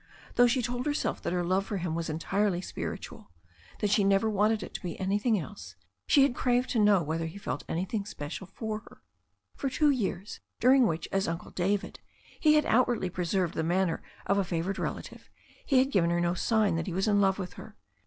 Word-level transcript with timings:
Though 0.33 0.47
she 0.47 0.63
told 0.63 0.87
herself 0.87 1.21
that 1.21 1.31
her 1.31 1.43
love 1.43 1.67
for 1.67 1.77
him 1.77 1.93
was 1.93 2.09
entirely 2.09 2.59
spiritual, 2.59 3.29
that 3.81 3.91
she 3.91 4.03
never 4.03 4.27
wanted 4.31 4.63
it 4.63 4.73
to 4.73 4.81
be 4.81 4.99
anything 4.99 5.37
else, 5.37 5.75
she 6.07 6.23
had 6.23 6.33
craved 6.33 6.71
to 6.71 6.79
know 6.79 7.03
whether 7.03 7.27
he 7.27 7.37
felt 7.37 7.63
anything 7.69 8.05
"special" 8.05 8.47
for 8.47 8.79
her. 8.79 9.01
For 9.55 9.67
the 9.69 9.75
two 9.75 9.91
years, 9.91 10.39
during 10.59 10.87
which, 10.87 11.07
as 11.11 11.27
Uncle 11.27 11.51
David, 11.51 11.99
he 12.39 12.55
had 12.55 12.65
outwardly 12.65 13.11
preserved 13.11 13.53
the 13.53 13.61
manner 13.61 14.01
of 14.25 14.39
a 14.39 14.43
favoured 14.43 14.79
relative, 14.79 15.29
he 15.67 15.77
had 15.77 15.91
given 15.91 16.09
her 16.09 16.19
no 16.19 16.31
sig^ 16.31 16.77
that 16.77 16.87
he 16.87 16.93
was 16.93 17.07
in 17.07 17.21
love 17.21 17.37
with 17.37 17.53
her. 17.53 17.75